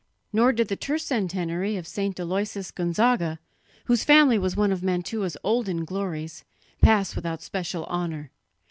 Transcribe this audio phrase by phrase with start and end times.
[0.33, 2.19] Nor did the tercentenary of St.
[2.19, 3.37] Aloysius Gonzaga,
[3.85, 6.43] whose family was one of Mantua's olden glories,
[6.81, 8.31] pass without special honour.